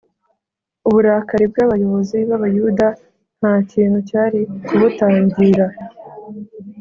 Uburakari 0.87 1.45
bw’abayobozi 1.51 2.17
b’Abayuda 2.29 2.87
nta 3.39 3.53
kintu 3.71 3.97
cyari 4.09 4.39
kubutangira. 4.65 5.65